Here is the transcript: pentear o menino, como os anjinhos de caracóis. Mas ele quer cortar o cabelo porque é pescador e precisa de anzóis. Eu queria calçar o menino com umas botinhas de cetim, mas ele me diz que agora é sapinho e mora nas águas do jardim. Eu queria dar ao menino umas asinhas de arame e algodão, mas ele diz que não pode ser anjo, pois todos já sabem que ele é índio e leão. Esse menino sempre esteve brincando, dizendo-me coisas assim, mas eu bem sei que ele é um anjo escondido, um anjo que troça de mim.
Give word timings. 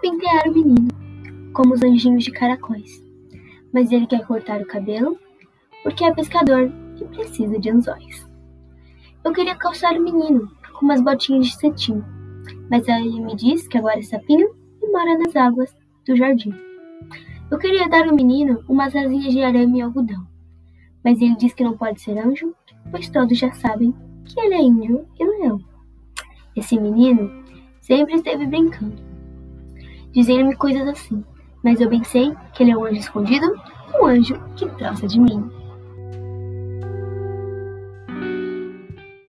pentear 0.00 0.48
o 0.48 0.52
menino, 0.52 0.88
como 1.52 1.74
os 1.74 1.82
anjinhos 1.82 2.24
de 2.24 2.30
caracóis. 2.30 3.02
Mas 3.72 3.92
ele 3.92 4.06
quer 4.06 4.26
cortar 4.26 4.60
o 4.60 4.66
cabelo 4.66 5.18
porque 5.82 6.04
é 6.04 6.14
pescador 6.14 6.72
e 7.00 7.04
precisa 7.04 7.58
de 7.58 7.70
anzóis. 7.70 8.28
Eu 9.24 9.32
queria 9.32 9.56
calçar 9.56 9.92
o 9.96 10.02
menino 10.02 10.50
com 10.72 10.84
umas 10.84 11.00
botinhas 11.00 11.46
de 11.46 11.56
cetim, 11.56 12.02
mas 12.70 12.86
ele 12.88 13.20
me 13.20 13.34
diz 13.36 13.66
que 13.68 13.78
agora 13.78 13.98
é 13.98 14.02
sapinho 14.02 14.48
e 14.82 14.90
mora 14.90 15.18
nas 15.18 15.34
águas 15.36 15.76
do 16.06 16.16
jardim. 16.16 16.54
Eu 17.50 17.58
queria 17.58 17.88
dar 17.88 18.06
ao 18.08 18.14
menino 18.14 18.62
umas 18.68 18.94
asinhas 18.94 19.32
de 19.32 19.42
arame 19.42 19.78
e 19.78 19.82
algodão, 19.82 20.26
mas 21.04 21.20
ele 21.20 21.36
diz 21.36 21.52
que 21.52 21.64
não 21.64 21.76
pode 21.76 22.00
ser 22.00 22.18
anjo, 22.18 22.54
pois 22.90 23.08
todos 23.08 23.38
já 23.38 23.52
sabem 23.52 23.94
que 24.24 24.40
ele 24.40 24.54
é 24.54 24.62
índio 24.62 25.06
e 25.18 25.24
leão. 25.24 25.60
Esse 26.54 26.78
menino 26.78 27.30
sempre 27.80 28.14
esteve 28.14 28.46
brincando, 28.46 29.07
dizendo-me 30.12 30.56
coisas 30.56 30.86
assim, 30.88 31.24
mas 31.62 31.80
eu 31.80 31.88
bem 31.88 32.04
sei 32.04 32.34
que 32.52 32.62
ele 32.62 32.72
é 32.72 32.76
um 32.76 32.84
anjo 32.84 33.00
escondido, 33.00 33.46
um 34.00 34.06
anjo 34.06 34.40
que 34.56 34.68
troça 34.70 35.06
de 35.06 35.20
mim. 35.20 35.57